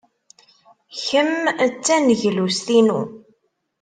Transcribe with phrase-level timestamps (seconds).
[1.05, 3.01] Kemm d taneglust-inu.